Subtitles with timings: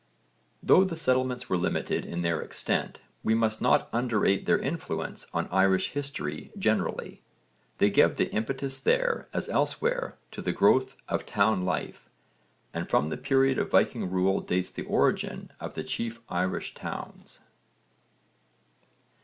[0.63, 5.47] Though the settlements were limited in their extent, we must not underrate their influence on
[5.51, 7.21] Irish history generally.
[7.77, 12.09] They gave the impetus there, as elsewhere, to the growth of town life,
[12.73, 17.41] and from the period of Viking rule dates the origin of the chief Irish towns.